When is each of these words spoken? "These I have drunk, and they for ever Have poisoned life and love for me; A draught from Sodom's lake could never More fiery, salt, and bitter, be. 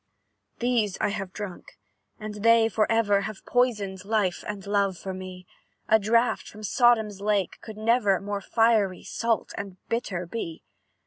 "These 0.57 0.97
I 0.99 1.09
have 1.09 1.31
drunk, 1.31 1.77
and 2.19 2.41
they 2.41 2.69
for 2.69 2.91
ever 2.91 3.21
Have 3.21 3.45
poisoned 3.45 4.03
life 4.03 4.43
and 4.47 4.65
love 4.65 4.97
for 4.97 5.13
me; 5.13 5.45
A 5.87 5.99
draught 5.99 6.47
from 6.47 6.63
Sodom's 6.63 7.21
lake 7.21 7.59
could 7.61 7.77
never 7.77 8.19
More 8.19 8.41
fiery, 8.41 9.03
salt, 9.03 9.53
and 9.59 9.77
bitter, 9.89 10.25
be. 10.25 10.63